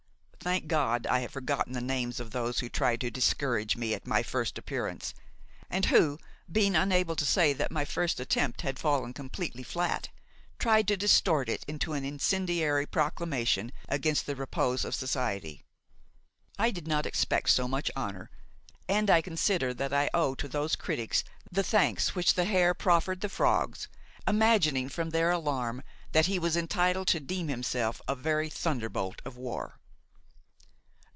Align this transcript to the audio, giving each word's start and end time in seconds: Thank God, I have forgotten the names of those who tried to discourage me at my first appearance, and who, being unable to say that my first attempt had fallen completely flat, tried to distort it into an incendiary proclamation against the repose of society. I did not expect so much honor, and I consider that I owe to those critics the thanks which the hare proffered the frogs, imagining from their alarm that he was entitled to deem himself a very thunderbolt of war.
Thank 0.43 0.65
God, 0.65 1.05
I 1.05 1.19
have 1.19 1.29
forgotten 1.33 1.73
the 1.73 1.81
names 1.81 2.19
of 2.19 2.31
those 2.31 2.59
who 2.61 2.67
tried 2.67 2.99
to 3.01 3.11
discourage 3.11 3.75
me 3.77 3.93
at 3.93 4.07
my 4.07 4.23
first 4.23 4.57
appearance, 4.57 5.13
and 5.69 5.85
who, 5.85 6.17
being 6.51 6.75
unable 6.75 7.15
to 7.17 7.25
say 7.27 7.53
that 7.53 7.69
my 7.71 7.85
first 7.85 8.19
attempt 8.19 8.61
had 8.61 8.79
fallen 8.79 9.13
completely 9.13 9.61
flat, 9.61 10.09
tried 10.57 10.87
to 10.87 10.97
distort 10.97 11.47
it 11.47 11.63
into 11.67 11.93
an 11.93 12.03
incendiary 12.03 12.87
proclamation 12.87 13.71
against 13.87 14.25
the 14.25 14.35
repose 14.35 14.83
of 14.83 14.95
society. 14.95 15.63
I 16.57 16.71
did 16.71 16.87
not 16.87 17.05
expect 17.05 17.51
so 17.51 17.67
much 17.67 17.91
honor, 17.95 18.31
and 18.89 19.11
I 19.11 19.21
consider 19.21 19.75
that 19.75 19.93
I 19.93 20.09
owe 20.11 20.33
to 20.33 20.47
those 20.47 20.75
critics 20.75 21.23
the 21.51 21.61
thanks 21.63 22.15
which 22.15 22.33
the 22.33 22.45
hare 22.45 22.73
proffered 22.73 23.21
the 23.21 23.29
frogs, 23.29 23.87
imagining 24.27 24.89
from 24.89 25.11
their 25.11 25.29
alarm 25.29 25.83
that 26.13 26.25
he 26.25 26.39
was 26.39 26.57
entitled 26.57 27.09
to 27.09 27.19
deem 27.19 27.47
himself 27.47 28.01
a 28.07 28.15
very 28.15 28.49
thunderbolt 28.49 29.21
of 29.23 29.37
war. 29.37 29.77